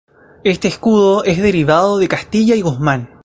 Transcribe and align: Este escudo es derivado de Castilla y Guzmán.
Este 0.43 0.67
escudo 0.67 1.23
es 1.25 1.39
derivado 1.39 1.99
de 1.99 2.07
Castilla 2.07 2.55
y 2.55 2.61
Guzmán. 2.63 3.09